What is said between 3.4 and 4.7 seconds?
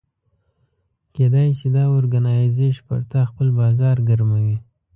بازار ګرموي.